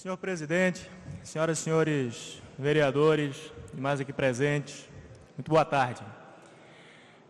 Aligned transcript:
Senhor 0.00 0.16
presidente, 0.16 0.90
senhoras 1.22 1.58
e 1.58 1.60
senhores 1.60 2.42
vereadores 2.58 3.36
e 3.76 3.78
mais 3.78 4.00
aqui 4.00 4.14
presentes, 4.14 4.88
muito 5.36 5.50
boa 5.50 5.62
tarde. 5.62 6.00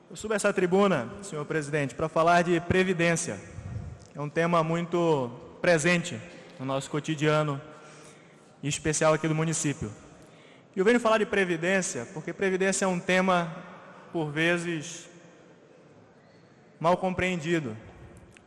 Eu 0.08 0.14
subo 0.14 0.34
essa 0.34 0.52
tribuna, 0.52 1.10
senhor 1.20 1.44
presidente, 1.44 1.96
para 1.96 2.08
falar 2.08 2.42
de 2.42 2.60
previdência. 2.60 3.40
É 4.14 4.20
um 4.20 4.28
tema 4.28 4.62
muito 4.62 5.32
presente 5.60 6.16
no 6.60 6.64
nosso 6.64 6.88
cotidiano, 6.88 7.60
em 8.62 8.68
especial 8.68 9.14
aqui 9.14 9.26
do 9.26 9.34
município. 9.34 9.90
E 10.76 10.78
eu 10.78 10.84
venho 10.84 11.00
falar 11.00 11.18
de 11.18 11.26
previdência 11.26 12.06
porque 12.14 12.32
previdência 12.32 12.84
é 12.84 12.88
um 12.88 13.00
tema, 13.00 13.52
por 14.12 14.30
vezes, 14.30 15.08
mal 16.78 16.96
compreendido. 16.96 17.76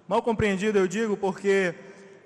Mal 0.08 0.22
compreendido, 0.22 0.80
eu 0.80 0.88
digo, 0.88 1.18
porque 1.18 1.76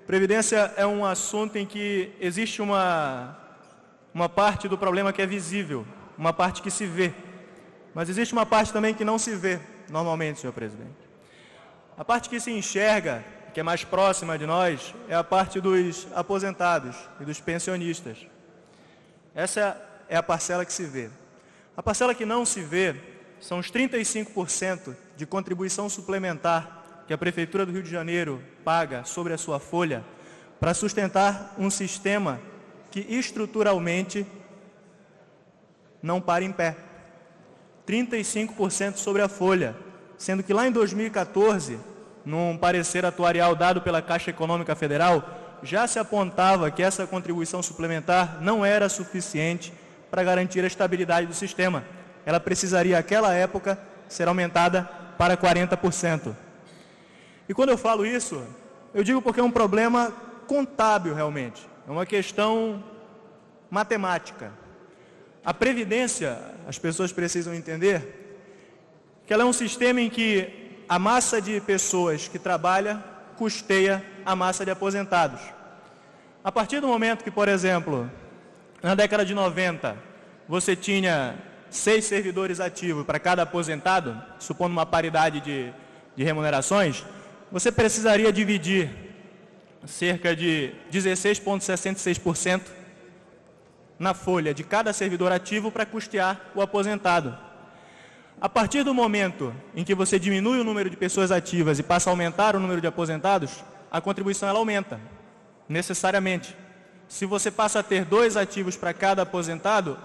previdência 0.08 0.72
é 0.78 0.86
um 0.86 1.04
assunto 1.04 1.56
em 1.56 1.66
que 1.66 2.10
existe 2.18 2.62
uma, 2.62 3.36
uma 4.14 4.26
parte 4.26 4.66
do 4.66 4.78
problema 4.78 5.12
que 5.12 5.20
é 5.20 5.26
visível, 5.26 5.86
uma 6.16 6.32
parte 6.32 6.62
que 6.62 6.70
se 6.70 6.86
vê. 6.86 7.12
Mas 7.92 8.08
existe 8.08 8.32
uma 8.32 8.46
parte 8.46 8.72
também 8.72 8.94
que 8.94 9.04
não 9.04 9.18
se 9.18 9.36
vê, 9.36 9.60
normalmente, 9.90 10.40
senhor 10.40 10.54
presidente. 10.54 10.96
A 11.94 12.02
parte 12.06 12.30
que 12.30 12.40
se 12.40 12.50
enxerga, 12.50 13.22
que 13.52 13.60
é 13.60 13.62
mais 13.62 13.84
próxima 13.84 14.38
de 14.38 14.46
nós, 14.46 14.94
é 15.10 15.14
a 15.14 15.22
parte 15.22 15.60
dos 15.60 16.08
aposentados 16.14 16.96
e 17.20 17.26
dos 17.26 17.38
pensionistas. 17.38 18.26
Essa 19.34 19.78
é 20.08 20.16
a 20.16 20.22
parcela 20.22 20.64
que 20.64 20.72
se 20.72 20.84
vê. 20.84 21.10
A 21.76 21.82
parcela 21.82 22.14
que 22.14 22.24
não 22.24 22.46
se 22.46 22.62
vê 22.62 22.96
são 23.42 23.58
os 23.58 23.70
35% 23.70 24.96
de 25.18 25.26
contribuição 25.26 25.86
suplementar 25.90 26.77
que 27.08 27.14
a 27.14 27.18
Prefeitura 27.18 27.64
do 27.64 27.72
Rio 27.72 27.82
de 27.82 27.90
Janeiro 27.90 28.42
paga 28.62 29.02
sobre 29.02 29.32
a 29.32 29.38
sua 29.38 29.58
folha 29.58 30.04
para 30.60 30.74
sustentar 30.74 31.54
um 31.58 31.70
sistema 31.70 32.38
que 32.90 33.00
estruturalmente 33.08 34.26
não 36.02 36.20
para 36.20 36.44
em 36.44 36.52
pé. 36.52 36.76
35% 37.86 38.96
sobre 38.96 39.22
a 39.22 39.28
folha, 39.28 39.74
sendo 40.18 40.42
que 40.42 40.52
lá 40.52 40.68
em 40.68 40.70
2014, 40.70 41.80
num 42.26 42.58
parecer 42.58 43.06
atuarial 43.06 43.56
dado 43.56 43.80
pela 43.80 44.02
Caixa 44.02 44.28
Econômica 44.28 44.76
Federal, 44.76 45.58
já 45.62 45.86
se 45.86 45.98
apontava 45.98 46.70
que 46.70 46.82
essa 46.82 47.06
contribuição 47.06 47.62
suplementar 47.62 48.36
não 48.42 48.62
era 48.62 48.86
suficiente 48.90 49.72
para 50.10 50.22
garantir 50.22 50.62
a 50.62 50.66
estabilidade 50.66 51.26
do 51.26 51.34
sistema. 51.34 51.84
Ela 52.26 52.38
precisaria, 52.38 52.96
naquela 52.96 53.32
época, 53.32 53.78
ser 54.06 54.28
aumentada 54.28 54.82
para 55.16 55.38
40%. 55.38 56.47
E 57.48 57.54
quando 57.54 57.70
eu 57.70 57.78
falo 57.78 58.04
isso, 58.04 58.44
eu 58.92 59.02
digo 59.02 59.22
porque 59.22 59.40
é 59.40 59.42
um 59.42 59.50
problema 59.50 60.12
contábil 60.46 61.14
realmente, 61.14 61.66
é 61.86 61.90
uma 61.90 62.04
questão 62.04 62.82
matemática. 63.70 64.52
A 65.44 65.54
previdência, 65.54 66.38
as 66.66 66.78
pessoas 66.78 67.12
precisam 67.12 67.54
entender 67.54 68.26
que 69.26 69.32
ela 69.32 69.42
é 69.42 69.46
um 69.46 69.52
sistema 69.52 70.00
em 70.00 70.10
que 70.10 70.82
a 70.88 70.98
massa 70.98 71.40
de 71.40 71.60
pessoas 71.60 72.28
que 72.28 72.38
trabalha 72.38 73.02
custeia 73.36 74.04
a 74.24 74.34
massa 74.34 74.64
de 74.64 74.70
aposentados. 74.70 75.40
A 76.42 76.50
partir 76.50 76.80
do 76.80 76.86
momento 76.86 77.24
que, 77.24 77.30
por 77.30 77.48
exemplo, 77.48 78.10
na 78.82 78.94
década 78.94 79.24
de 79.24 79.34
90, 79.34 79.96
você 80.48 80.74
tinha 80.74 81.36
seis 81.70 82.04
servidores 82.06 82.60
ativos 82.60 83.04
para 83.04 83.18
cada 83.18 83.42
aposentado, 83.42 84.20
supondo 84.38 84.72
uma 84.72 84.86
paridade 84.86 85.40
de, 85.40 85.72
de 86.16 86.24
remunerações, 86.24 87.04
você 87.50 87.72
precisaria 87.72 88.32
dividir 88.32 88.90
cerca 89.86 90.36
de 90.36 90.72
16,66% 90.92 92.62
na 93.98 94.14
folha 94.14 94.52
de 94.52 94.62
cada 94.62 94.92
servidor 94.92 95.32
ativo 95.32 95.70
para 95.70 95.86
custear 95.86 96.50
o 96.54 96.60
aposentado. 96.60 97.36
A 98.40 98.48
partir 98.48 98.84
do 98.84 98.94
momento 98.94 99.52
em 99.74 99.82
que 99.82 99.94
você 99.94 100.18
diminui 100.18 100.60
o 100.60 100.64
número 100.64 100.88
de 100.88 100.96
pessoas 100.96 101.32
ativas 101.32 101.78
e 101.78 101.82
passa 101.82 102.08
a 102.08 102.12
aumentar 102.12 102.54
o 102.54 102.60
número 102.60 102.80
de 102.80 102.86
aposentados, 102.86 103.64
a 103.90 104.00
contribuição 104.00 104.48
ela 104.48 104.58
aumenta, 104.58 105.00
necessariamente. 105.68 106.56
Se 107.08 107.26
você 107.26 107.50
passa 107.50 107.80
a 107.80 107.82
ter 107.82 108.04
dois 108.04 108.36
ativos 108.36 108.76
para 108.76 108.92
cada 108.92 109.22
aposentado, 109.22 109.98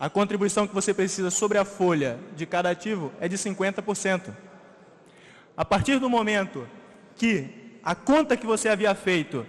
a 0.00 0.08
contribuição 0.08 0.66
que 0.66 0.74
você 0.74 0.94
precisa 0.94 1.30
sobre 1.30 1.58
a 1.58 1.64
folha 1.64 2.18
de 2.34 2.46
cada 2.46 2.70
ativo 2.70 3.12
é 3.20 3.28
de 3.28 3.36
50%. 3.36 4.32
A 5.56 5.64
partir 5.64 5.98
do 5.98 6.08
momento 6.08 6.66
que 7.18 7.48
a 7.82 7.94
conta 7.94 8.36
que 8.36 8.46
você 8.46 8.68
havia 8.68 8.94
feito 8.94 9.44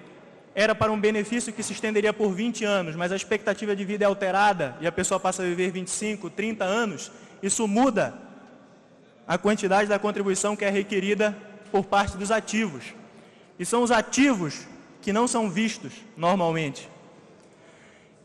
era 0.55 0.73
para 0.75 0.91
um 0.91 0.99
benefício 0.99 1.53
que 1.53 1.63
se 1.63 1.71
estenderia 1.71 2.11
por 2.11 2.33
20 2.33 2.65
anos, 2.65 2.95
mas 2.95 3.11
a 3.11 3.15
expectativa 3.15 3.75
de 3.75 3.85
vida 3.85 4.03
é 4.03 4.07
alterada 4.07 4.75
e 4.81 4.87
a 4.87 4.91
pessoa 4.91 5.19
passa 5.19 5.41
a 5.43 5.45
viver 5.45 5.71
25, 5.71 6.29
30 6.29 6.65
anos, 6.65 7.11
isso 7.41 7.67
muda 7.67 8.13
a 9.27 9.37
quantidade 9.37 9.87
da 9.87 9.99
contribuição 9.99 10.55
que 10.55 10.65
é 10.65 10.69
requerida 10.69 11.37
por 11.71 11.85
parte 11.85 12.17
dos 12.17 12.31
ativos. 12.31 12.83
E 13.59 13.65
são 13.65 13.83
os 13.83 13.91
ativos 13.91 14.67
que 15.01 15.13
não 15.13 15.27
são 15.27 15.49
vistos 15.49 15.93
normalmente. 16.17 16.89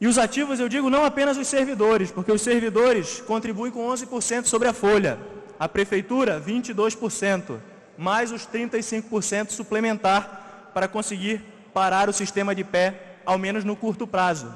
E 0.00 0.06
os 0.06 0.19
ativos, 0.19 0.59
eu 0.59 0.69
digo 0.69 0.91
não 0.91 1.05
apenas 1.05 1.37
os 1.37 1.47
servidores, 1.47 2.11
porque 2.11 2.32
os 2.32 2.43
servidores 2.43 3.21
contribuem 3.21 3.71
com 3.71 3.87
11% 3.88 4.47
sobre 4.47 4.66
a 4.66 4.72
folha, 4.72 5.19
a 5.59 5.69
prefeitura 5.69 6.41
22%, 6.41 7.61
mais 7.97 8.32
os 8.32 8.47
35% 8.47 9.50
suplementar 9.50 10.71
para 10.75 10.88
conseguir 10.88 11.43
parar 11.72 12.09
o 12.09 12.12
sistema 12.12 12.55
de 12.55 12.65
pé, 12.65 13.19
ao 13.25 13.38
menos 13.38 13.65
no 13.65 13.77
curto 13.77 14.06
prazo. 14.06 14.53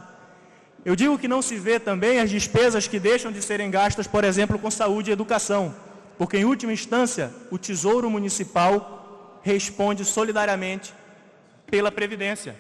Eu 0.85 0.95
digo 0.95 1.19
que 1.19 1.29
não 1.29 1.43
se 1.43 1.57
vê 1.57 1.79
também 1.81 2.21
as 2.21 2.31
despesas 2.31 2.87
que 2.87 2.99
deixam 2.99 3.33
de 3.33 3.43
serem 3.43 3.71
gastas, 3.71 4.07
por 4.07 4.25
exemplo, 4.25 4.59
com 4.59 4.71
saúde 4.71 5.11
e 5.11 5.13
educação, 5.13 5.75
porque, 6.17 6.39
em 6.39 6.45
última 6.45 6.73
instância, 6.73 7.33
o 7.51 7.59
Tesouro 7.59 8.11
Municipal 8.11 9.41
responde 9.43 10.05
solidariamente 10.05 10.93
pela 11.71 11.93
Previdência. 11.93 12.57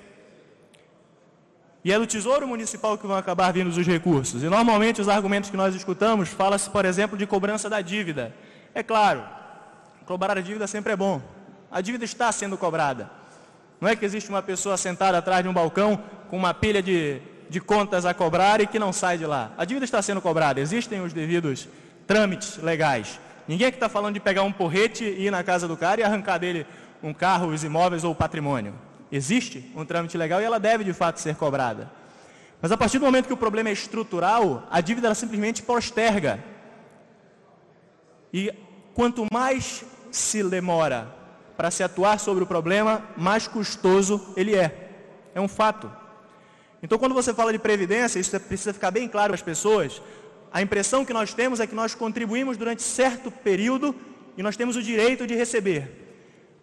E 1.84 1.92
é 1.92 1.98
do 1.98 2.06
Tesouro 2.06 2.46
Municipal 2.46 2.98
que 2.98 3.06
vão 3.06 3.16
acabar 3.16 3.52
vindo 3.52 3.68
os 3.68 3.86
recursos. 3.86 4.42
E, 4.42 4.46
normalmente, 4.46 5.00
os 5.00 5.08
argumentos 5.08 5.48
que 5.48 5.56
nós 5.56 5.74
escutamos, 5.74 6.28
fala-se, 6.28 6.68
por 6.68 6.84
exemplo, 6.84 7.16
de 7.16 7.26
cobrança 7.26 7.70
da 7.70 7.80
dívida. 7.80 8.34
É 8.74 8.82
claro, 8.82 9.24
cobrar 10.08 10.38
a 10.38 10.40
dívida 10.40 10.66
sempre 10.66 10.94
é 10.94 10.96
bom. 10.96 11.20
A 11.70 11.82
dívida 11.82 12.02
está 12.02 12.32
sendo 12.32 12.56
cobrada. 12.56 13.10
Não 13.78 13.86
é 13.86 13.94
que 13.94 14.06
existe 14.06 14.30
uma 14.30 14.40
pessoa 14.40 14.74
sentada 14.78 15.18
atrás 15.18 15.42
de 15.42 15.50
um 15.50 15.52
balcão 15.52 16.02
com 16.30 16.36
uma 16.38 16.54
pilha 16.54 16.82
de, 16.82 17.20
de 17.50 17.60
contas 17.60 18.06
a 18.06 18.14
cobrar 18.14 18.58
e 18.62 18.66
que 18.66 18.78
não 18.78 18.90
sai 18.90 19.18
de 19.18 19.26
lá. 19.26 19.52
A 19.58 19.66
dívida 19.66 19.84
está 19.84 20.00
sendo 20.00 20.22
cobrada, 20.22 20.60
existem 20.60 21.02
os 21.02 21.12
devidos 21.12 21.68
trâmites 22.06 22.56
legais. 22.56 23.20
Ninguém 23.46 23.66
é 23.66 23.70
que 23.70 23.76
está 23.76 23.90
falando 23.90 24.14
de 24.14 24.20
pegar 24.20 24.44
um 24.44 24.50
porrete 24.50 25.04
e 25.04 25.26
ir 25.26 25.30
na 25.30 25.44
casa 25.44 25.68
do 25.68 25.76
cara 25.76 26.00
e 26.00 26.04
arrancar 26.04 26.38
dele 26.38 26.66
um 27.02 27.12
carro, 27.12 27.48
os 27.48 27.62
imóveis 27.62 28.02
ou 28.02 28.12
o 28.12 28.14
patrimônio. 28.14 28.74
Existe 29.12 29.70
um 29.76 29.84
trâmite 29.84 30.16
legal 30.16 30.40
e 30.40 30.44
ela 30.44 30.58
deve 30.58 30.84
de 30.84 30.94
fato 30.94 31.20
ser 31.20 31.36
cobrada. 31.36 31.90
Mas 32.62 32.72
a 32.72 32.78
partir 32.78 32.98
do 32.98 33.04
momento 33.04 33.26
que 33.26 33.34
o 33.34 33.36
problema 33.36 33.68
é 33.68 33.72
estrutural, 33.72 34.66
a 34.70 34.80
dívida 34.80 35.08
ela 35.08 35.14
simplesmente 35.14 35.62
posterga. 35.62 36.42
E 38.32 38.50
quanto 38.94 39.26
mais 39.30 39.84
se 40.10 40.42
demora 40.42 41.14
para 41.56 41.70
se 41.70 41.82
atuar 41.82 42.20
sobre 42.20 42.44
o 42.44 42.46
problema, 42.46 43.02
mais 43.16 43.48
custoso 43.48 44.32
ele 44.36 44.54
é. 44.54 44.90
É 45.34 45.40
um 45.40 45.48
fato. 45.48 45.90
Então, 46.82 46.98
quando 46.98 47.14
você 47.14 47.34
fala 47.34 47.52
de 47.52 47.58
previdência, 47.58 48.20
isso 48.20 48.38
precisa 48.40 48.72
ficar 48.72 48.92
bem 48.92 49.08
claro 49.08 49.30
para 49.30 49.34
as 49.34 49.42
pessoas. 49.42 50.00
A 50.52 50.62
impressão 50.62 51.04
que 51.04 51.12
nós 51.12 51.34
temos 51.34 51.58
é 51.58 51.66
que 51.66 51.74
nós 51.74 51.94
contribuímos 51.94 52.56
durante 52.56 52.82
certo 52.82 53.30
período 53.30 53.94
e 54.36 54.42
nós 54.42 54.56
temos 54.56 54.76
o 54.76 54.82
direito 54.82 55.26
de 55.26 55.34
receber. 55.34 56.06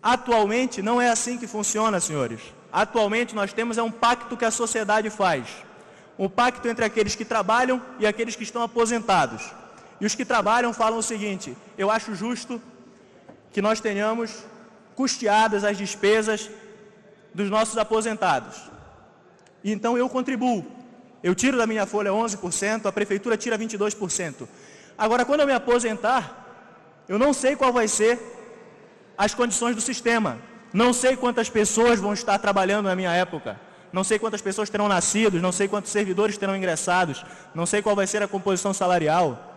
Atualmente 0.02 0.82
não 0.82 1.02
é 1.02 1.10
assim 1.10 1.38
que 1.38 1.46
funciona, 1.46 2.00
senhores. 2.00 2.40
Atualmente 2.72 3.36
nós 3.36 3.52
temos 3.52 3.78
é 3.78 3.84
um 3.84 3.92
pacto 3.92 4.38
que 4.38 4.46
a 4.46 4.52
sociedade 4.52 5.10
faz. 5.10 5.48
Um 6.18 6.30
pacto 6.30 6.68
entre 6.70 6.86
aqueles 6.86 7.16
que 7.16 7.26
trabalham 7.26 7.82
e 8.00 8.08
aqueles 8.08 8.36
que 8.36 8.44
estão 8.44 8.62
aposentados. 8.62 9.52
E 10.00 10.06
os 10.06 10.16
que 10.16 10.24
trabalham 10.24 10.74
falam 10.74 11.00
o 11.00 11.03
seguinte: 11.03 11.56
eu 11.78 11.91
acho 11.91 12.16
justo 12.16 12.62
que 13.55 13.61
nós 13.61 13.79
tenhamos 13.79 14.43
custeadas 14.97 15.63
as 15.63 15.78
despesas 15.78 16.49
dos 17.34 17.49
nossos 17.49 17.78
aposentados. 17.78 18.55
Então 19.63 19.97
eu 19.97 20.09
contribuo. 20.09 20.66
Eu 21.23 21.34
tiro 21.34 21.57
da 21.57 21.66
minha 21.66 21.85
folha 21.85 22.11
11%, 22.11 22.85
a 22.85 22.91
prefeitura 22.91 23.37
tira 23.37 23.57
22%. 23.57 24.46
Agora, 24.97 25.23
quando 25.23 25.40
eu 25.40 25.47
me 25.47 25.53
aposentar, 25.53 26.22
eu 27.07 27.17
não 27.17 27.31
sei 27.31 27.55
qual 27.55 27.72
vai 27.72 27.87
ser 27.87 28.19
as 29.17 29.34
condições 29.34 29.73
do 29.73 29.81
sistema. 29.81 30.37
Não 30.73 30.91
sei 30.91 31.16
quantas 31.16 31.49
pessoas 31.49 31.97
vão 31.97 32.11
estar 32.11 32.37
trabalhando 32.40 32.87
na 32.87 32.96
minha 32.96 33.13
época. 33.13 33.57
Não 33.93 34.03
sei 34.03 34.19
quantas 34.19 34.41
pessoas 34.41 34.69
terão 34.69 34.90
nascido, 34.90 35.40
não 35.40 35.53
sei 35.53 35.69
quantos 35.69 35.93
servidores 35.93 36.37
terão 36.37 36.57
ingressados, 36.57 37.25
não 37.53 37.66
sei 37.66 37.81
qual 37.81 37.96
vai 37.96 38.05
ser 38.05 38.22
a 38.22 38.28
composição 38.28 38.73
salarial. 38.73 39.54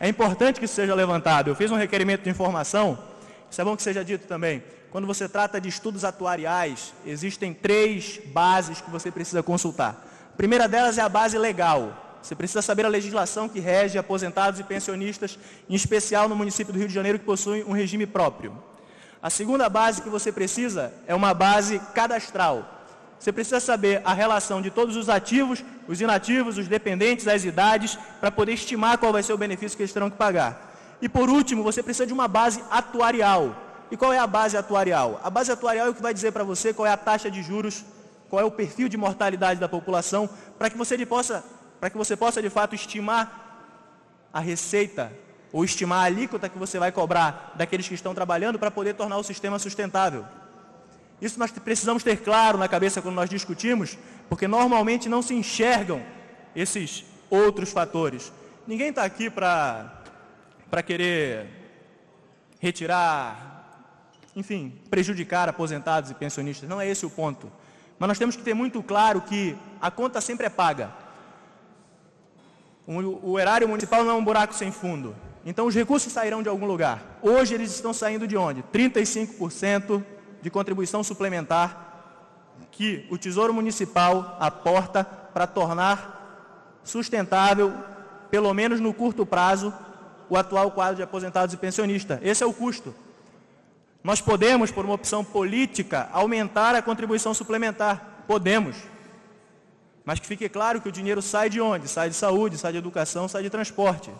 É 0.00 0.08
importante 0.08 0.58
que 0.58 0.64
isso 0.64 0.74
seja 0.74 0.94
levantado. 0.94 1.48
Eu 1.48 1.54
fiz 1.54 1.70
um 1.70 1.76
requerimento 1.76 2.22
de 2.22 2.30
informação 2.30 2.98
isso 3.50 3.60
é 3.60 3.64
bom 3.64 3.76
que 3.76 3.82
seja 3.82 4.04
dito 4.04 4.26
também. 4.26 4.62
quando 4.90 5.06
você 5.06 5.28
trata 5.28 5.60
de 5.60 5.68
estudos 5.68 6.02
atuariais, 6.02 6.94
existem 7.04 7.52
três 7.52 8.18
bases 8.26 8.80
que 8.80 8.90
você 8.90 9.10
precisa 9.10 9.42
consultar. 9.42 10.02
A 10.32 10.36
primeira 10.36 10.66
delas 10.66 10.96
é 10.96 11.02
a 11.02 11.08
base 11.10 11.36
legal. 11.36 12.18
Você 12.22 12.34
precisa 12.34 12.62
saber 12.62 12.86
a 12.86 12.88
legislação 12.88 13.50
que 13.50 13.60
rege 13.60 13.98
aposentados 13.98 14.58
e 14.58 14.64
pensionistas, 14.64 15.38
em 15.68 15.74
especial 15.74 16.26
no 16.26 16.34
município 16.34 16.72
do 16.72 16.78
Rio 16.78 16.88
de 16.88 16.94
Janeiro, 16.94 17.18
que 17.18 17.24
possui 17.24 17.62
um 17.64 17.72
regime 17.72 18.06
próprio. 18.06 18.56
A 19.22 19.28
segunda 19.28 19.68
base 19.68 20.00
que 20.00 20.08
você 20.08 20.32
precisa 20.32 20.92
é 21.06 21.14
uma 21.14 21.34
base 21.34 21.78
cadastral. 21.94 22.77
Você 23.18 23.32
precisa 23.32 23.58
saber 23.58 24.00
a 24.04 24.14
relação 24.14 24.62
de 24.62 24.70
todos 24.70 24.96
os 24.96 25.08
ativos, 25.08 25.64
os 25.88 26.00
inativos, 26.00 26.56
os 26.56 26.68
dependentes, 26.68 27.26
as 27.26 27.44
idades, 27.44 27.98
para 28.20 28.30
poder 28.30 28.52
estimar 28.52 28.98
qual 28.98 29.12
vai 29.12 29.22
ser 29.22 29.32
o 29.32 29.38
benefício 29.38 29.76
que 29.76 29.82
eles 29.82 29.92
terão 29.92 30.10
que 30.10 30.16
pagar. 30.16 30.76
E 31.02 31.08
por 31.08 31.28
último, 31.28 31.62
você 31.62 31.82
precisa 31.82 32.06
de 32.06 32.12
uma 32.12 32.28
base 32.28 32.62
atuarial. 32.70 33.56
E 33.90 33.96
qual 33.96 34.12
é 34.12 34.18
a 34.18 34.26
base 34.26 34.56
atuarial? 34.56 35.20
A 35.24 35.30
base 35.30 35.50
atuarial 35.50 35.86
é 35.86 35.90
o 35.90 35.94
que 35.94 36.02
vai 36.02 36.14
dizer 36.14 36.32
para 36.32 36.44
você 36.44 36.72
qual 36.72 36.86
é 36.86 36.90
a 36.90 36.96
taxa 36.96 37.30
de 37.30 37.42
juros, 37.42 37.84
qual 38.28 38.40
é 38.40 38.44
o 38.44 38.50
perfil 38.50 38.88
de 38.88 38.96
mortalidade 38.96 39.58
da 39.58 39.68
população, 39.68 40.28
para 40.58 40.70
que 40.70 40.76
você 40.76 41.04
possa, 41.06 41.42
para 41.80 41.90
que 41.90 41.96
você 41.96 42.16
possa 42.16 42.42
de 42.42 42.50
fato 42.50 42.74
estimar 42.74 43.46
a 44.32 44.40
receita 44.40 45.10
ou 45.52 45.64
estimar 45.64 46.00
a 46.00 46.04
alíquota 46.04 46.48
que 46.48 46.58
você 46.58 46.78
vai 46.78 46.92
cobrar 46.92 47.54
daqueles 47.56 47.88
que 47.88 47.94
estão 47.94 48.14
trabalhando 48.14 48.58
para 48.58 48.70
poder 48.70 48.94
tornar 48.94 49.16
o 49.16 49.22
sistema 49.22 49.58
sustentável. 49.58 50.26
Isso 51.20 51.38
nós 51.38 51.50
precisamos 51.50 52.02
ter 52.02 52.18
claro 52.18 52.58
na 52.58 52.68
cabeça 52.68 53.02
quando 53.02 53.16
nós 53.16 53.28
discutimos, 53.28 53.98
porque 54.28 54.46
normalmente 54.46 55.08
não 55.08 55.22
se 55.22 55.34
enxergam 55.34 56.02
esses 56.54 57.04
outros 57.28 57.72
fatores. 57.72 58.32
Ninguém 58.66 58.90
está 58.90 59.04
aqui 59.04 59.28
para 59.30 60.02
querer 60.84 61.46
retirar 62.60 63.48
enfim, 64.38 64.72
prejudicar 64.88 65.48
aposentados 65.48 66.12
e 66.12 66.14
pensionistas. 66.14 66.68
Não 66.68 66.80
é 66.80 66.88
esse 66.88 67.04
o 67.04 67.10
ponto. 67.10 67.50
Mas 67.98 68.08
nós 68.08 68.18
temos 68.18 68.36
que 68.36 68.42
ter 68.42 68.54
muito 68.54 68.80
claro 68.84 69.20
que 69.20 69.56
a 69.80 69.90
conta 69.90 70.20
sempre 70.20 70.46
é 70.46 70.48
paga. 70.48 70.92
O, 72.86 73.32
o 73.32 73.38
erário 73.38 73.68
municipal 73.68 74.04
não 74.04 74.12
é 74.12 74.14
um 74.14 74.24
buraco 74.24 74.54
sem 74.54 74.70
fundo. 74.70 75.14
Então 75.44 75.66
os 75.66 75.74
recursos 75.74 76.12
sairão 76.12 76.40
de 76.40 76.48
algum 76.48 76.66
lugar. 76.66 77.18
Hoje 77.20 77.54
eles 77.54 77.74
estão 77.74 77.92
saindo 77.92 78.28
de 78.28 78.36
onde? 78.36 78.62
35% 78.72 80.04
de 80.42 80.50
contribuição 80.50 81.02
suplementar 81.02 81.86
que 82.70 83.06
o 83.10 83.18
Tesouro 83.18 83.52
Municipal 83.54 84.36
aporta 84.40 85.04
para 85.04 85.46
tornar 85.46 86.80
sustentável, 86.82 87.72
pelo 88.30 88.52
menos 88.52 88.80
no 88.80 88.92
curto 88.92 89.24
prazo, 89.26 89.72
o 90.28 90.36
atual 90.36 90.70
quadro 90.70 90.96
de 90.96 91.02
aposentados 91.02 91.54
e 91.54 91.58
pensionistas. 91.58 92.18
Esse 92.22 92.42
é 92.42 92.46
o 92.46 92.52
custo. 92.52 92.94
Nós 94.02 94.20
podemos, 94.20 94.70
por 94.70 94.84
uma 94.84 94.94
opção 94.94 95.24
política, 95.24 96.08
aumentar 96.12 96.74
a 96.74 96.82
contribuição 96.82 97.34
suplementar. 97.34 98.24
Podemos. 98.26 98.76
Mas 100.04 100.18
que 100.18 100.26
fique 100.26 100.48
claro 100.48 100.80
que 100.80 100.88
o 100.88 100.92
dinheiro 100.92 101.20
sai 101.20 101.50
de 101.50 101.60
onde? 101.60 101.88
Sai 101.88 102.08
de 102.08 102.14
saúde, 102.14 102.56
sai 102.56 102.72
de 102.72 102.78
educação, 102.78 103.28
sai 103.28 103.42
de 103.42 103.50
transporte. 103.50 104.10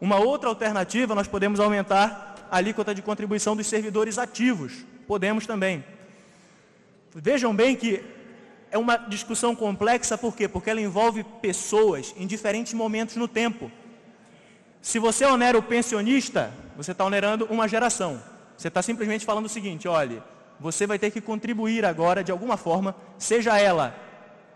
Uma 0.00 0.18
outra 0.18 0.48
alternativa, 0.48 1.14
nós 1.14 1.26
podemos 1.26 1.58
aumentar 1.58 2.34
a 2.50 2.56
alíquota 2.56 2.94
de 2.94 3.02
contribuição 3.02 3.56
dos 3.56 3.66
servidores 3.66 4.18
ativos. 4.18 4.84
Podemos 5.06 5.46
também. 5.46 5.84
Vejam 7.14 7.54
bem 7.54 7.74
que 7.76 8.02
é 8.70 8.78
uma 8.78 8.96
discussão 8.96 9.54
complexa, 9.54 10.18
por 10.18 10.36
quê? 10.36 10.48
Porque 10.48 10.68
ela 10.68 10.80
envolve 10.80 11.24
pessoas 11.40 12.14
em 12.16 12.26
diferentes 12.26 12.74
momentos 12.74 13.16
no 13.16 13.28
tempo. 13.28 13.70
Se 14.82 14.98
você 14.98 15.24
onera 15.24 15.56
o 15.58 15.62
pensionista, 15.62 16.52
você 16.76 16.92
está 16.92 17.04
onerando 17.04 17.46
uma 17.46 17.66
geração. 17.66 18.22
Você 18.56 18.68
está 18.68 18.82
simplesmente 18.82 19.24
falando 19.24 19.46
o 19.46 19.48
seguinte: 19.48 19.88
olhe, 19.88 20.22
você 20.60 20.86
vai 20.86 20.98
ter 20.98 21.10
que 21.10 21.20
contribuir 21.20 21.84
agora 21.84 22.22
de 22.22 22.32
alguma 22.32 22.56
forma, 22.56 22.94
seja 23.18 23.58
ela 23.58 23.94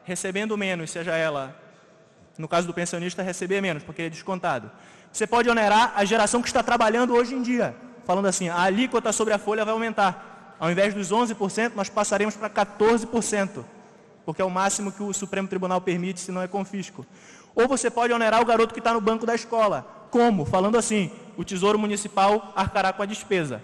recebendo 0.05 0.56
menos, 0.56 0.91
seja 0.91 1.17
ela, 1.17 1.56
no 2.37 2.49
caso 2.49 2.67
do 2.67 2.75
pensionista, 2.75 3.23
receber 3.23 3.61
menos, 3.61 3.82
porque 3.82 4.02
ele 4.02 4.06
é 4.06 4.11
descontado. 4.11 4.70
Você 5.12 5.26
pode 5.26 5.49
onerar 5.49 5.93
a 5.94 6.05
geração 6.05 6.41
que 6.41 6.49
está 6.49 6.62
trabalhando 6.62 7.14
hoje 7.14 7.35
em 7.35 7.43
dia, 7.43 7.75
falando 8.05 8.26
assim: 8.26 8.49
a 8.49 8.61
alíquota 8.61 9.12
sobre 9.12 9.35
a 9.35 9.38
folha 9.38 9.64
vai 9.64 9.73
aumentar. 9.73 10.30
Ao 10.61 10.71
invés 10.71 10.93
dos 10.93 11.11
11%, 11.11 11.73
nós 11.75 11.89
passaremos 11.89 12.37
para 12.37 12.51
14%, 12.51 13.65
porque 14.27 14.43
é 14.43 14.45
o 14.45 14.51
máximo 14.51 14.93
que 14.93 15.03
o 15.03 15.11
Supremo 15.15 15.49
Tribunal 15.49 15.81
permite, 15.81 16.21
se 16.21 16.31
não 16.31 16.43
é 16.43 16.47
confisco. 16.47 17.07
Ou 17.55 17.67
você 17.67 17.91
pode 17.91 18.12
onerar 18.12 18.43
o 18.43 18.45
garoto 18.45 18.75
que 18.75 18.81
está 18.81 18.93
no 18.93 19.01
banco 19.01 19.25
da 19.25 19.35
escola. 19.35 20.07
Como? 20.11 20.45
Falando 20.45 20.77
assim: 20.77 21.11
o 21.35 21.45
Tesouro 21.45 21.79
Municipal 21.79 22.53
arcará 22.55 22.93
com 22.93 23.03
a 23.03 23.07
despesa. 23.07 23.62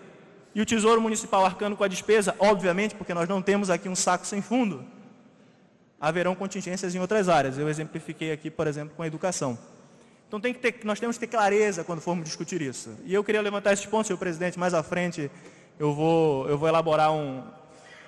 E 0.55 0.61
o 0.63 0.65
Tesouro 0.65 0.99
Municipal 0.99 1.45
arcando 1.45 1.77
com 1.77 1.85
a 1.85 1.89
despesa, 1.89 2.35
obviamente, 2.39 2.95
porque 2.95 3.13
nós 3.13 3.29
não 3.29 3.43
temos 3.43 3.69
aqui 3.69 3.91
um 3.91 3.95
saco 3.95 4.27
sem 4.27 4.41
fundo, 4.41 4.83
haverão 6.01 6.35
contingências 6.35 6.95
em 6.95 6.99
outras 6.99 7.29
áreas. 7.29 7.59
Eu 7.59 7.69
exemplifiquei 7.69 8.33
aqui, 8.33 8.51
por 8.51 8.67
exemplo, 8.67 8.97
com 8.97 9.03
a 9.03 9.07
educação. 9.07 9.59
Então 10.27 10.41
tem 10.41 10.55
que 10.55 10.61
ter, 10.61 10.81
nós 10.85 10.99
temos 10.99 11.17
que 11.17 11.27
ter 11.27 11.31
clareza 11.31 11.85
quando 11.85 12.01
formos 12.01 12.25
discutir 12.25 12.63
isso. 12.63 12.97
E 13.05 13.13
eu 13.13 13.23
queria 13.23 13.43
levantar 13.43 13.75
esses 13.75 13.85
pontos, 13.85 14.07
senhor 14.07 14.19
presidente, 14.19 14.59
mais 14.59 14.73
à 14.73 14.83
frente 14.83 15.31
eu 15.79 15.93
vou, 15.93 16.49
eu 16.49 16.59
vou 16.59 16.69
elaborar 16.69 17.13
um, 17.13 17.43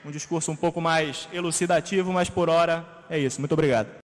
um 0.05 0.11
discurso 0.11 0.51
um 0.51 0.57
pouco 0.57 0.81
mais 0.81 1.29
elucidativo, 1.33 2.13
mas 2.13 2.31
por 2.31 2.49
hora 2.49 2.87
é 3.09 3.19
isso. 3.19 3.41
Muito 3.41 3.53
obrigado. 3.53 4.08